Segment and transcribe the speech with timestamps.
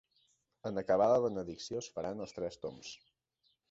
[0.69, 2.95] En acabar la benedicció es faran els Tres Tombs.